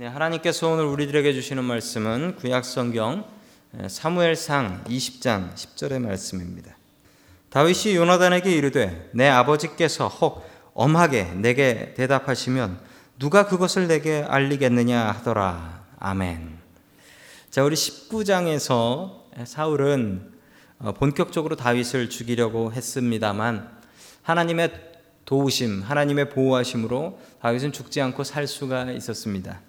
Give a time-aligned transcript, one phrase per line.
[0.00, 3.24] 네, 하나님께서 오늘 우리들에게 주시는 말씀은 구약 성경
[3.88, 6.76] 사무엘상 20장 10절의 말씀입니다.
[7.50, 12.78] 다윗이 요나단에게 이르되 내 아버지께서 혹 엄하게 내게 대답하시면
[13.18, 15.84] 누가 그것을 내게 알리겠느냐 하더라.
[15.98, 16.58] 아멘.
[17.50, 20.32] 자, 우리 19장에서 사울은
[20.78, 23.68] 어, 본격적으로 다윗을 죽이려고 했습니다만
[24.22, 24.70] 하나님의
[25.24, 29.66] 도우심, 하나님의 보호하심으로 다윗은 죽지 않고 살 수가 있었습니다.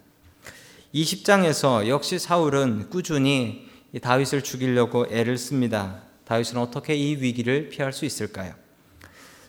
[0.94, 3.68] 20장에서 역시 사울은 꾸준히
[4.02, 6.02] 다윗을 죽이려고 애를 씁니다.
[6.26, 8.54] 다윗은 어떻게 이 위기를 피할 수 있을까요?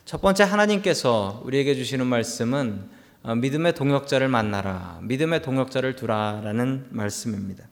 [0.05, 4.99] 첫 번째 하나님께서 우리에게 주시는 말씀은 어, 믿음의 동역자를 만나라.
[5.03, 7.65] 믿음의 동역자를 두라라는 말씀입니다.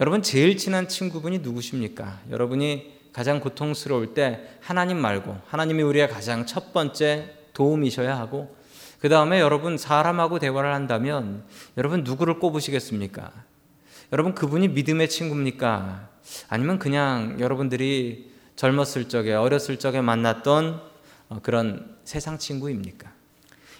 [0.00, 2.20] 여러분 제일 친한 친구분이 누구십니까?
[2.30, 8.54] 여러분이 가장 고통스러울 때 하나님 말고 하나님이 우리의 가장 첫 번째 도움이셔야 하고
[8.98, 11.44] 그 다음에 여러분 사람하고 대화를 한다면
[11.76, 13.32] 여러분 누구를 꼽으시겠습니까?
[14.12, 16.08] 여러분 그분이 믿음의 친구입니까?
[16.48, 20.82] 아니면 그냥 여러분들이 젊었을 적에 어렸을 적에 만났던
[21.28, 23.12] 어, 그런 세상 친구입니까?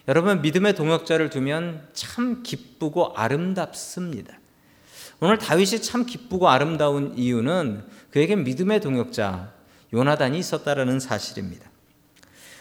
[0.06, 4.38] 여러분 믿음의 동역자를 두면 참 기쁘고 아름답습니다.
[5.20, 9.52] 오늘 다윗이 참 기쁘고 아름다운 이유는 그에게 믿음의 동역자
[9.92, 11.68] 요나단이 있었다라는 사실입니다.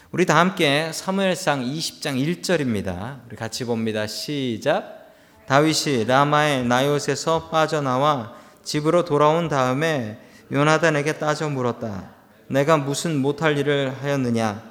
[0.10, 3.20] 우리 다 함께 사무엘상 20장 1절입니다.
[3.28, 4.08] 우리 같이 봅니다.
[4.08, 5.12] 시작.
[5.48, 8.34] 다윗이 라마의 나요에서 빠져나와
[8.64, 10.18] 집으로 돌아온 다음에
[10.50, 12.10] 요나단에게 따져 물었다.
[12.48, 14.64] 내가 무슨 못할 일을 하였느냐?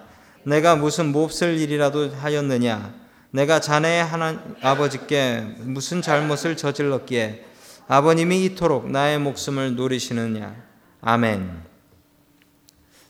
[0.45, 2.95] 내가 무슨 몹쓸 일이라도 하였느냐?
[3.31, 7.45] 내가 자네의 하나 아버지께 무슨 잘못을 저질렀기에
[7.89, 10.57] 아버님이 이토록 나의 목숨을 노리시느냐?
[11.03, 11.76] 아멘.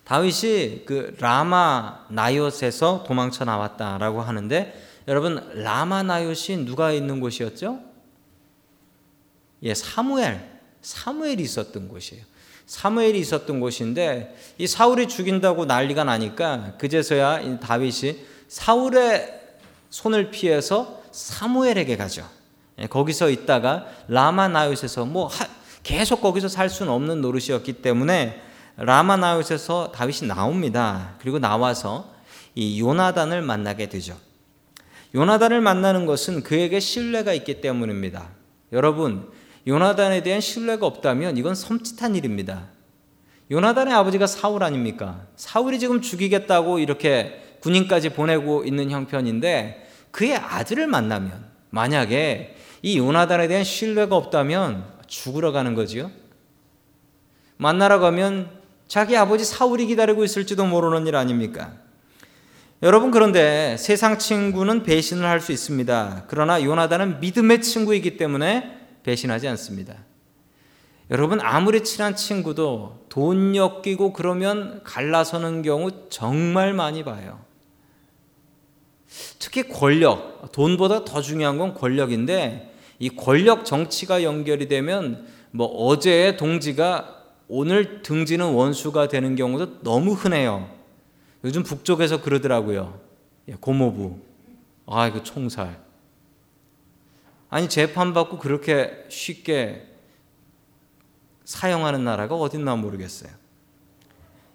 [0.06, 4.72] 다윗이 그 라마 나요스에서 도망쳐 나왔다라고 하는데
[5.08, 7.80] 여러분 라마 나요시 누가 있는 곳이었죠?
[9.62, 10.56] 예, 사무엘.
[10.80, 12.22] 사무엘이 있었던 곳이에요.
[12.66, 19.40] 사무엘이 있었던 곳인데 이 사울이 죽인다고 난리가 나니까 그제서야 다윗이 사울의
[19.90, 22.28] 손을 피해서 사무엘에게 가죠.
[22.78, 25.30] 예, 거기서 있다가 라마 나요스에서 뭐
[25.82, 28.45] 계속 거기서 살 수는 없는 노릇이었기 때문에
[28.76, 31.14] 라마나웃에서 다윗이 나옵니다.
[31.20, 32.12] 그리고 나와서
[32.54, 34.16] 이 요나단을 만나게 되죠.
[35.14, 38.28] 요나단을 만나는 것은 그에게 신뢰가 있기 때문입니다.
[38.72, 39.30] 여러분,
[39.66, 42.68] 요나단에 대한 신뢰가 없다면 이건 섬찟한 일입니다.
[43.50, 45.26] 요나단의 아버지가 사울 아닙니까?
[45.36, 53.64] 사울이 지금 죽이겠다고 이렇게 군인까지 보내고 있는 형편인데 그의 아들을 만나면 만약에 이 요나단에 대한
[53.64, 56.10] 신뢰가 없다면 죽으러 가는 거지요.
[57.56, 58.50] 만나러 가면
[58.88, 61.72] 자기 아버지 사울이 기다리고 있을지도 모르는 일 아닙니까?
[62.82, 66.24] 여러분 그런데 세상 친구는 배신을 할 수 있습니다.
[66.28, 69.94] 그러나 요나단은 믿음의 친구이기 때문에 배신하지 않습니다.
[71.10, 77.40] 여러분 아무리 친한 친구도 돈 엮이고 그러면 갈라서는 경우 정말 많이 봐요.
[79.38, 87.15] 특히 권력, 돈보다 더 중요한 건 권력인데 이 권력 정치가 연결이 되면 뭐 어제의 동지가
[87.48, 90.68] 오늘 등지는 원수가 되는 경우도 너무 흔해요.
[91.44, 93.00] 요즘 북쪽에서 그러더라고요.
[93.48, 94.18] 예, 고모부.
[94.86, 95.78] 아, 이거 총살.
[97.48, 99.86] 아니, 재판받고 그렇게 쉽게
[101.44, 103.30] 사용하는 나라가 어딨나 모르겠어요.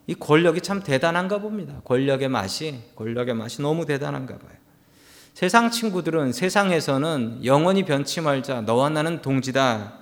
[0.07, 1.81] 이 권력이 참 대단한가 봅니다.
[1.85, 4.51] 권력의 맛이, 권력의 맛이 너무 대단한가 봐요.
[5.33, 9.93] 세상 친구들은 세상에서는 영원히 변치 말자, 너와 나는 동지다.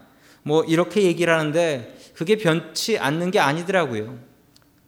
[0.41, 4.19] 뭐 이렇게 얘기를 하는데 그게 변치 않는 게 아니더라고요.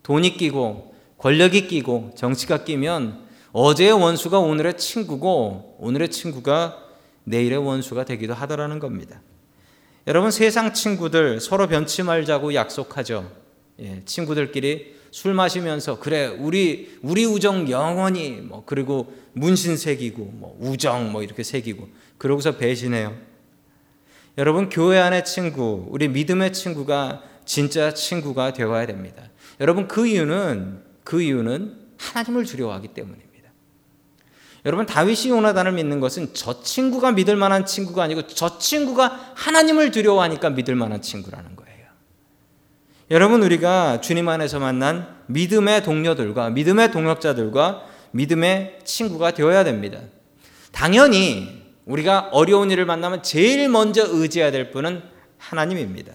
[0.03, 6.78] 돈이 끼고 권력이 끼고 정치가 끼면 어제의 원수가 오늘의 친구고 오늘의 친구가
[7.24, 9.22] 내일의 원수가 되기도 하더라는 겁니다.
[10.08, 13.31] 여러분 세상 친구들 서로 변치 말자고 약속하죠.
[13.80, 21.13] 예, 친구들끼리 술 마시면서 그래 우리 우리 우정 영원히 뭐 그리고 문신 새기고 뭐 우정
[21.13, 21.88] 뭐 이렇게 새기고
[22.18, 23.31] 그러고서 배신해요.
[24.38, 29.24] 여러분 교회 안의 친구, 우리 믿음의 친구가 진짜 친구가 되어야 됩니다.
[29.60, 33.31] 여러분 그 이유는 그 이유는 하나님을 두려워하기 때문입니다.
[34.66, 40.51] 여러분 다윗이 요나단을 믿는 것은 저 친구가 믿을 만한 친구가 아니고 저 친구가 하나님을 두려워하니까
[40.51, 41.88] 믿을 만한 친구라는 거예요.
[43.10, 50.00] 여러분 우리가 주님 안에서 만난 믿음의 동료들과 믿음의 동역자들과 믿음의 친구가 되어야 됩니다.
[50.72, 55.01] 당연히 우리가 어려운 일을 만나면 제일 먼저 의지해야 될 분은
[55.38, 56.13] 하나님입니다.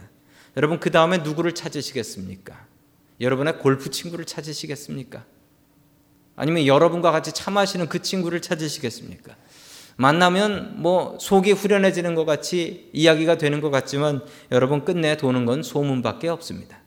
[0.57, 2.67] 여러분 그 다음에 누구를 찾으시겠습니까?
[3.21, 5.25] 여러분의 골프 친구를 찾으시겠습니까?
[6.37, 9.35] 아니면 여러분과 같이 차 마시는 그 친구를 찾으시겠습니까?
[9.97, 14.23] 만나면 뭐 속이 후련해지는 것 같이 이야기가 되는 것 같지만
[14.53, 16.79] 여러분 끝내 도는 건 소문밖에 없습니다.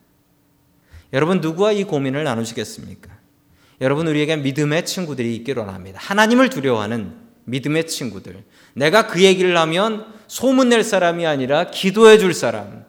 [1.11, 3.17] 여러분 누구와 이 고민을 나누시겠습니까?
[3.81, 5.99] 여러분 우리에게 믿음의 친구들이 있기를 원합니다.
[5.99, 8.43] 하나님을 두려워하는 믿음의 친구들.
[8.73, 12.85] 내가 그 얘기를 하면 소문낼 사람이 아니라 기도해 줄 사람.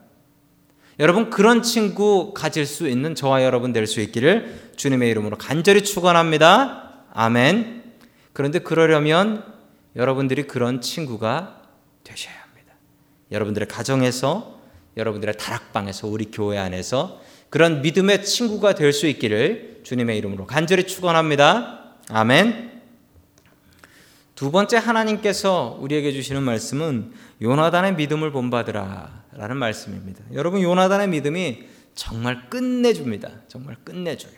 [0.98, 7.04] 여러분 그런 친구 가질 수 있는 저와 여러분 될 수 있기를 주님의 이름으로 간절히 축원합니다.
[7.12, 7.84] 아멘.
[8.32, 9.44] 그런데 그러려면
[9.96, 11.62] 여러분들이 그런 친구가
[12.04, 12.74] 되셔야 합니다.
[13.32, 14.60] 여러분들의 가정에서,
[14.96, 21.96] 여러분들의 다락방에서, 우리 교회 안에서 그런 믿음의 친구가 될 수 있기를 주님의 이름으로 간절히 축원합니다.
[22.08, 22.79] 아멘.
[24.40, 30.24] 두 번째 하나님께서 우리에게 주시는 말씀은 요나단의 믿음을 본받으라 라는 말씀입니다.
[30.32, 31.64] 여러분 요나단의 믿음이
[31.94, 33.28] 정말 끝내줍니다.
[33.48, 34.32] 정말 끝내줘요.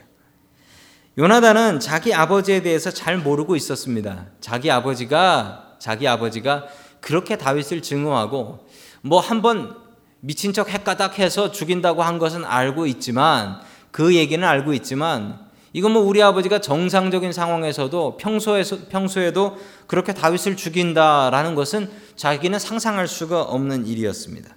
[1.17, 4.25] 요나단은 자기 아버지에 대해서 잘 모르고 있었습니다.
[4.41, 6.67] 자기 아버지가 자기 아버지가
[6.99, 8.67] 그렇게 다윗을 증오하고
[9.03, 9.77] 뭐 한번
[10.19, 13.61] 미친 척 헷가닥해서 죽인다고 한 것은 알고 있지만
[13.91, 21.55] 그 얘기는 알고 있지만 이건 뭐 우리 아버지가 정상적인 상황에서도 평소에서 평소에도 그렇게 다윗을 죽인다라는
[21.55, 24.55] 것은 자기는 상상할 수가 없는 일이었습니다.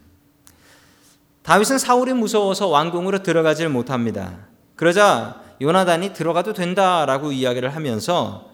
[1.43, 4.47] 다윗은 사울이 무서워서 왕궁으로 들어가질 못합니다.
[4.75, 8.51] 그러자 요나단이 들어가도 된다라고 이야기를 하면서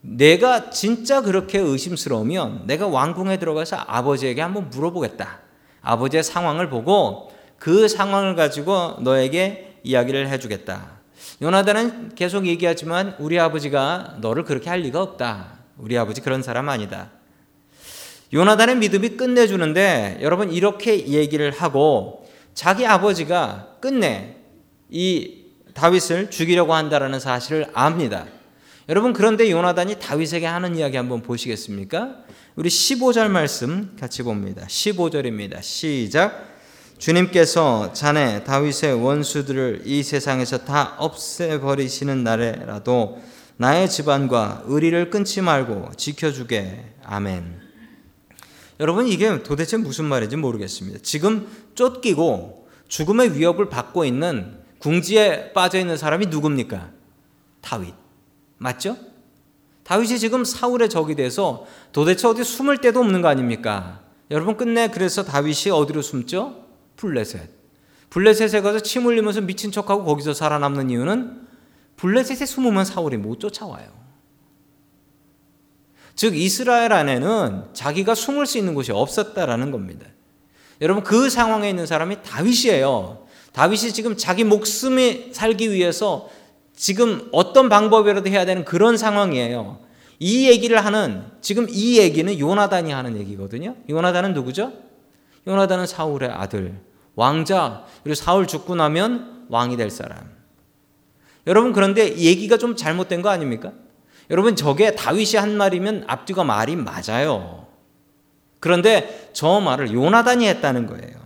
[0.00, 5.40] 내가 진짜 그렇게 의심스러우면 내가 왕궁에 들어가서 아버지에게 한번 물어보겠다.
[5.82, 10.97] 아버지의 상황을 보고 그 상황을 가지고 너에게 이야기를 해주겠다.
[11.40, 15.58] 요나단은 계속 얘기하지만 우리 아버지가 너를 그렇게 할 리가 없다.
[15.76, 17.10] 우리 아버지 그런 사람 아니다.
[18.32, 24.36] 요나단의 믿음이 끝내주는데 여러분 이렇게 얘기를 하고 자기 아버지가 끝내
[24.90, 25.44] 이
[25.74, 28.26] 다윗을 죽이려고 한다라는 사실을 압니다.
[28.88, 32.16] 여러분 그런데 요나단이 다윗에게 하는 이야기 한번 보시겠습니까?
[32.56, 34.66] 우리 15절 말씀 같이 봅니다.
[34.66, 35.62] 15절입니다.
[35.62, 36.47] 시작.
[36.98, 43.22] 주님께서 자네 다윗의 원수들을 이 세상에서 다 없애버리시는 날에라도
[43.56, 46.96] 나의 집안과 의리를 끊지 말고 지켜주게.
[47.04, 47.60] 아멘.
[48.80, 51.00] 여러분 이게 도대체 무슨 말인지 모르겠습니다.
[51.02, 56.90] 지금 쫓기고 죽음의 위협을 받고 있는 궁지에 빠져 있는 사람이 누굽니까?
[57.60, 57.94] 다윗.
[58.58, 58.96] 맞죠?
[59.84, 64.00] 다윗이 지금 사울의 적이 돼서 도대체 어디 숨을 데도 없는 거 아닙니까?
[64.30, 66.67] 여러분 끝내 그래서 다윗이 어디로 숨죠?
[66.98, 67.48] 블레셋.
[68.10, 71.46] 블레셋에 가서 침 흘리면서 미친 척하고 거기서 살아남는 이유는
[71.96, 73.86] 블레셋에 숨으면 사울이 못 쫓아와요.
[76.14, 80.06] 즉 이스라엘 안에는 자기가 숨을 수 있는 곳이 없었다라는 겁니다.
[80.80, 83.26] 여러분 그 상황에 있는 사람이 다윗이에요.
[83.52, 86.28] 다윗이 지금 자기 목숨이 살기 위해서
[86.74, 89.80] 지금 어떤 방법이라도 해야 되는 그런 상황이에요.
[90.20, 93.76] 이 얘기를 하는 지금 이 얘기는 요나단이 하는 얘기거든요.
[93.88, 94.72] 요나단은 누구죠?
[95.46, 96.80] 요나단은 사울의 아들,
[97.18, 97.84] 왕자.
[98.04, 100.30] 그리고 사울 죽고 나면 왕이 될 사람.
[101.48, 103.72] 여러분 그런데 얘기가 좀 잘못된 거 아닙니까?
[104.30, 107.66] 여러분 저게 다윗이 한 말이면 앞뒤가 말이 맞아요.
[108.60, 111.18] 그런데 저 말을 요나단이 했다는 거예요.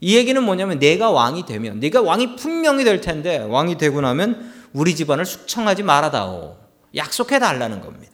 [0.00, 4.94] 이 얘기는 뭐냐면 내가 왕이 되면 네가 왕이 분명히 될 텐데 왕이 되고 나면 우리
[4.94, 6.56] 집안을 숙청하지 말아다오.
[6.94, 8.12] 약속해 달라는 겁니다.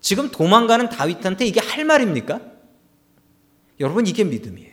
[0.00, 2.40] 지금 도망가는 다윗한테 이게 할 말입니까?
[3.78, 4.71] 여러분 이게 믿음이에요.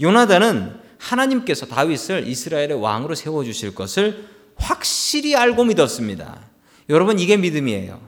[0.00, 4.26] 요나단은 하나님께서 다윗을 이스라엘의 왕으로 세워 주실 것을
[4.56, 6.40] 확실히 알고 믿었습니다.
[6.88, 8.00] 여러분 이게 믿음이에요.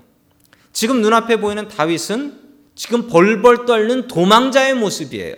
[0.72, 2.40] 지금 눈앞에 보이는 다윗은
[2.74, 5.34] 지금 벌벌 떨는 도망자의 모습이에요.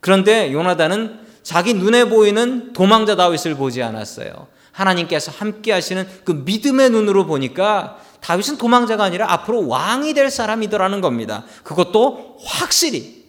[0.00, 4.48] 그런데 요나단은 자기 눈에 보이는 도망자 다윗을 보지 않았어요.
[4.72, 11.44] 하나님께서 함께 하시는 그 믿음의 눈으로 보니까 다윗은 도망자가 아니라 앞으로 왕이 될 사람이더라는 겁니다.
[11.64, 13.19] 그것도 확실히.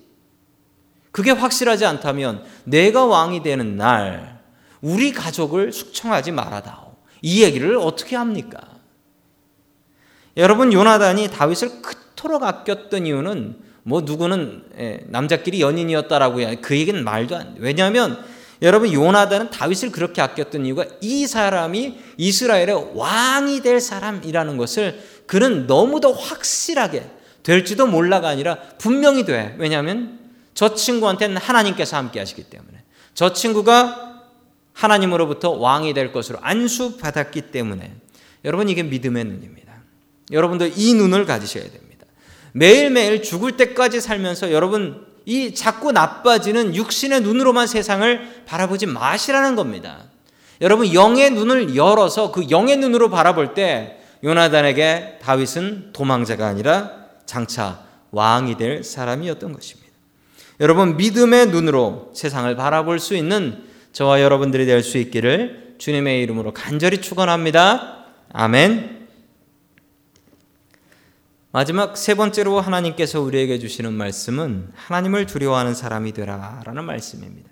[1.12, 4.40] 그게 확실하지 않다면 내가 왕이 되는 날
[4.82, 6.96] 우리 가족을 숙청하지 말아다오.
[7.22, 8.60] 이 얘기를 어떻게 합니까?
[10.38, 16.56] 여러분 요나단이 다윗을 그토록 아꼈던 이유는 뭐 누구는 예, 남자끼리 연인이었다라고 해요.
[16.62, 17.60] 그 얘기는 말도 안 돼.
[17.60, 18.24] 왜냐하면
[18.62, 26.14] 여러분 요나단은 다윗을 그렇게 아꼈던 이유가 이 사람이 이스라엘의 왕이 될 사람이라는 것을 그는 너무도
[26.14, 27.10] 확실하게
[27.44, 29.56] 될지도 몰라가 아니라 분명히 돼.
[29.58, 30.21] 왜냐하면
[30.54, 34.22] 저 친구한테는 하나님께서 함께 하시기 때문에 저 친구가
[34.74, 37.94] 하나님으로부터 왕이 될 것으로 안수받았기 때문에
[38.46, 39.74] 여러분 이게 믿음의 눈입니다.
[40.32, 42.06] 여러분도 이 눈을 가지셔야 됩니다.
[42.54, 50.06] 매일매일 죽을 때까지 살면서 여러분 이 자꾸 나빠지는 육신의 눈으로만 세상을 바라보지 마시라는 겁니다.
[50.62, 56.92] 여러분 영의 눈을 열어서 그 영의 눈으로 바라볼 때 요나단에게 다윗은 도망자가 아니라
[57.26, 59.81] 장차 왕이 될 사람이었던 것입니다.
[60.62, 63.64] 여러분 믿음의 눈으로 세상을 바라볼 수 있는
[63.94, 68.06] 저와 여러분들이 될 수 있기를 주님의 이름으로 간절히 축원합니다.
[68.32, 69.08] 아멘.
[71.52, 77.50] 마지막 세 번째로 하나님께서 우리에게 주시는 말씀은 하나님을 두려워하는 사람이 되라라는 말씀입니다.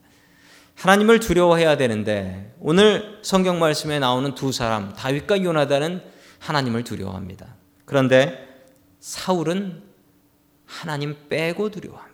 [0.76, 6.02] 하나님을 두려워해야 되는데 오늘 성경 말씀에 나오는 두 사람 다윗과 요나단은
[6.38, 7.56] 하나님을 두려워합니다.
[7.86, 8.48] 그런데
[9.00, 9.82] 사울은
[10.66, 12.09] 하나님 빼고 두려워합니다.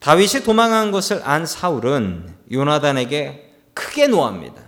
[0.00, 4.62] 다윗이 도망한 것을 안 사울은 요나단에게 크게 노합니다.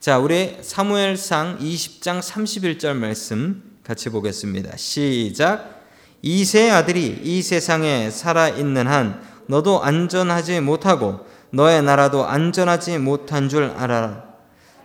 [0.00, 4.76] 자, 우리 사무엘상 20장 31절 말씀 같이 보겠습니다.
[4.76, 5.82] 시작.
[6.22, 13.64] 이세 아들이 이 세상에 살아 있는 한 너도 안전하지 못하고 너의 나라도 안전하지 못한 줄
[13.64, 14.24] 알아라.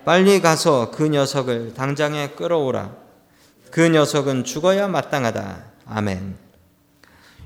[0.06, 2.96] 빨리 가서 그 녀석을 당장에 끌어오라.
[3.72, 5.66] 그 녀석은 죽어야 마땅하다.
[5.88, 6.38] 아멘.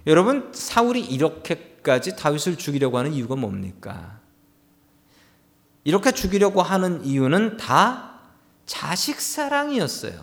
[0.05, 4.19] 여러분, 사울이 이렇게 까지 다윗을 죽이려고 하는 이유가 뭡니까?
[5.85, 8.19] 이렇게 죽이려고 하는 이유는 다
[8.65, 10.13] 자식 사랑이었어요.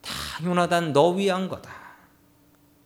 [0.00, 0.10] 다
[0.42, 1.70] 요나단 너 위한 거다.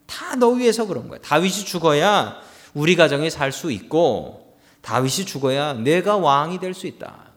[0.06, 1.20] 다 너 위해서 그런 거야.
[1.20, 2.40] 다윗이 죽어야
[2.74, 7.30] 우리 가정이 살 수 있고 다윗이 죽어야 내가 왕이 될 수 있다.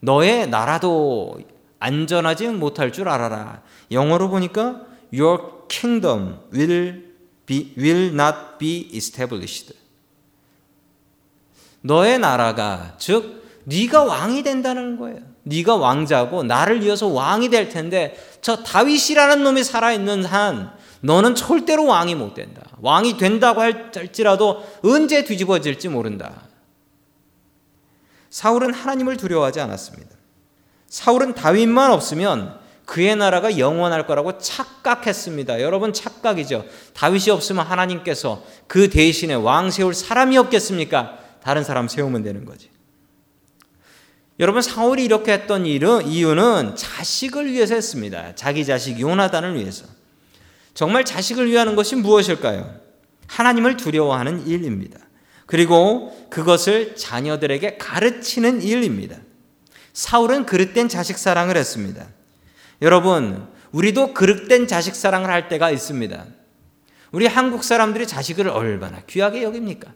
[0.00, 1.40] 너의 나라도
[1.80, 3.62] 안전하지 못할 줄 알아라.
[3.90, 7.13] 영어로 보니까 your kingdom will
[7.46, 9.74] be, will not be established.
[11.80, 15.20] 너의 나라가 즉 네가 왕이 된다는 거예요.
[15.42, 21.86] 네가 왕자고 나를 이어서 왕이 될 텐데 저 다윗이라는 놈이 살아 있는 한 너는 절대로
[21.86, 22.62] 왕이 못 된다.
[22.80, 26.48] 왕이 된다고 할지라도 언제 뒤집어질지 모른다.
[28.30, 30.16] 사울은 하나님을 두려워하지 않았습니다.
[30.88, 35.60] 사울은 다윗만 없으면 그의 나라가 영원할 거라고 착각했습니다.
[35.60, 36.66] 여러분 착각이죠.
[36.92, 41.18] 다윗이 없으면 하나님께서 그 대신에 왕 세울 사람이 없겠습니까?
[41.42, 42.70] 다른 사람 세우면 되는 거지.
[44.40, 48.34] 여러분 사울이 이렇게 했던 일은 이유는 자식을 위해서 했습니다.
[48.34, 49.86] 자기 자식 요나단을 위해서.
[50.74, 52.74] 정말 자식을 위하는 것이 무엇일까요?
[53.28, 54.98] 하나님을 두려워하는 일입니다.
[55.46, 59.16] 그리고 그것을 자녀들에게 가르치는 일입니다.
[59.92, 62.08] 사울은 그릇된 자식 사랑을 했습니다.
[62.82, 66.24] 여러분, 우리도 그릇된 자식 사랑을 할 때가 있습니다.
[67.12, 69.92] 우리 한국 사람들이 자식을 얼마나 귀하게 여깁니까?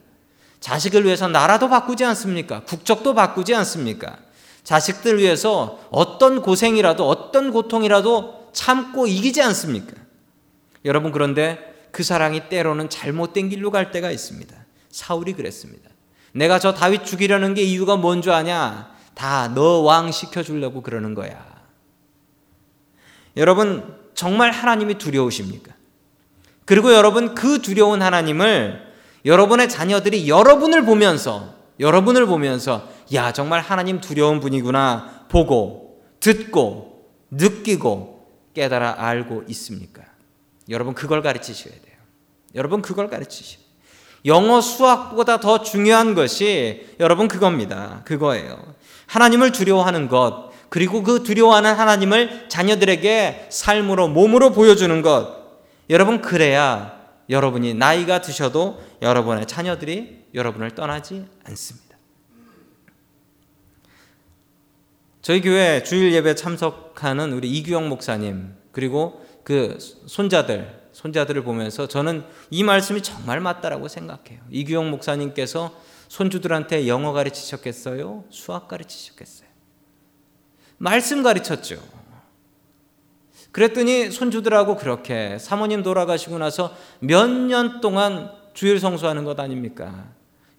[0.59, 2.63] 자식을 위해서 나라도 바꾸지 않습니까?
[2.63, 4.17] 국적도 바꾸지 않습니까?
[4.63, 9.93] 자식들 위해서 어떤 고생이라도 어떤 고통이라도 참고 이기지 않습니까?
[10.85, 11.59] 여러분 그런데
[11.91, 14.55] 그 사랑이 때로는 잘못된 길로 갈 때가 있습니다.
[14.91, 15.89] 사울이 그랬습니다.
[16.33, 18.91] 내가 저 다윗 죽이려는 게 이유가 뭔 줄 아냐?
[19.15, 21.48] 다 너 왕 시켜 주려고 그러는 거야.
[23.39, 25.73] 여러분 정말 하나님이 두려우십니까?
[26.65, 28.87] 그리고 여러분 그 두려운 하나님을
[29.25, 38.95] 여러분의 자녀들이 여러분을 보면서 여러분을 보면서 야, 정말 하나님 두려운 분이구나 보고 듣고 느끼고 깨달아
[38.97, 40.03] 알고 있습니까?
[40.69, 41.95] 여러분 그걸 가르치셔야 돼요.
[42.55, 43.69] 여러분 그걸 가르치셔야 돼요.
[44.25, 48.01] 영어 수학보다 더 중요한 것이 여러분 그겁니다.
[48.03, 48.75] 그거예요.
[49.07, 55.37] 하나님을 두려워하는 것, 그리고 그 두려워하는 하나님을 자녀들에게 삶으로, 몸으로 보여주는 것.
[55.89, 56.99] 여러분, 그래야
[57.29, 61.89] 여러분이 나이가 드셔도 여러분의 자녀들이 여러분을 떠나지 않습니다.
[65.21, 72.63] 저희 교회 주일 예배 참석하는 우리 이규영 목사님 그리고 그 손자들 손자들을 보면서 저는 이
[72.63, 74.39] 말씀이 정말 맞다라고 생각해요.
[74.49, 75.73] 이규영 목사님께서
[76.07, 78.25] 손주들한테 영어 가르치셨겠어요?
[78.29, 79.48] 수학 가르치셨겠어요?
[80.79, 81.77] 말씀 가르쳤죠.
[83.51, 90.07] 그랬더니 손주들하고 그렇게 사모님 돌아가시고 나서 몇 년 동안 주일 성수하는 것 아닙니까?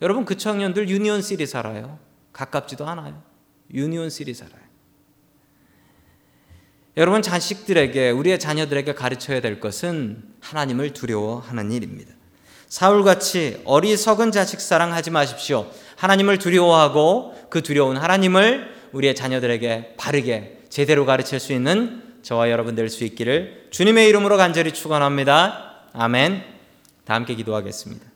[0.02, 1.98] 여러분 그 청년들 Union City 살아요.
[2.32, 3.22] 가깝지도 않아요.
[3.72, 4.60] Union City 살아요.
[6.96, 12.12] 여러분 자식들에게 우리의 자녀들에게 가르쳐야 될 것은 하나님을 두려워하는 일입니다.
[12.68, 15.70] 사울같이 어리석은 자식 사랑하지 마십시오.
[15.96, 22.88] 하나님을 두려워하고 그 두려운 하나님을 우리의 자녀들에게 바르게 제대로 가르칠 수 있는 저와 여러분 될
[22.88, 25.86] 수 있기를 주님의 이름으로 간절히 축원합니다.
[25.92, 26.42] 아멘.
[27.04, 28.10] 다 함께 기도하겠습니다.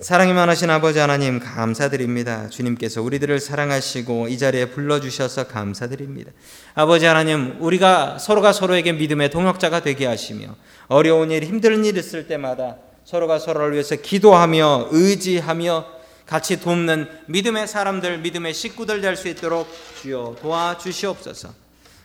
[0.00, 2.50] 사랑이 많으신 아버지 하나님 감사드립니다.
[2.50, 6.32] 주님께서 우리들을 사랑하시고 이 자리에 불러 주셔서 감사드립니다.
[6.74, 10.54] 아버지 하나님, 우리가 서로가 서로에게 믿음의 동역자가 되게 하시며
[10.88, 15.95] 어려운 일, 힘든 일 있을 때마다 서로가 서로를 위해서 기도하며 의지하며
[16.26, 19.68] 같이 돕는 믿음의 사람들, 믿음의 식구들 될 수 있도록
[20.02, 21.50] 주여 도와주시옵소서.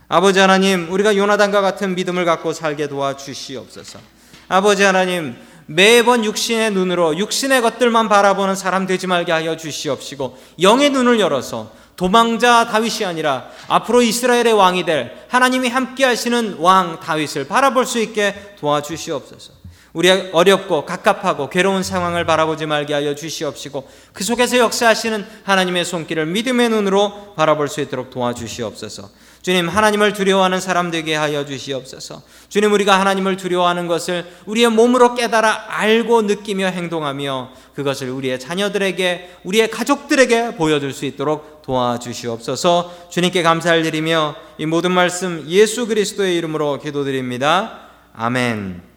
[0.07, 3.99] 아버지 하나님, 우리가 요나단과 같은 믿음을 갖고 살게 도와 주시옵소서.
[4.47, 5.35] 아버지 하나님,
[5.65, 12.67] 매번 육신의 눈으로 육신의 것들만 바라보는 사람 되지 말게 하여 주시옵시고 영의 눈을 열어서 도망자
[12.67, 19.60] 다윗이 아니라 앞으로 이스라엘의 왕이 될 하나님이 함께 하시는 왕 다윗을 바라볼 수 있게 도와주시옵소서.
[19.93, 26.69] 우리 어렵고 갑갑하고 괴로운 상황을 바라보지 말게 하여 주시옵시고 그 속에서 역사하시는 하나님의 손길을 믿음의
[26.69, 29.09] 눈으로 바라볼 수 있도록 도와주시옵소서.
[29.41, 32.21] 주님 하나님을 두려워하는 사람 되게 하여 주시옵소서.
[32.47, 39.71] 주님 우리가 하나님을 두려워하는 것을 우리의 몸으로 깨달아 알고 느끼며 행동하며 그것을 우리의 자녀들에게 우리의
[39.71, 43.09] 가족들에게 보여줄 수 있도록 도와주시옵소서.
[43.09, 47.87] 주님께 감사를 드리며 이 모든 말씀 예수 그리스도의 이름으로 기도드립니다.
[48.13, 48.90] 아멘.